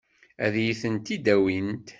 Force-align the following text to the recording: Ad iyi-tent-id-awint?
Ad 0.45 0.53
iyi-tent-id-awint? 0.57 1.87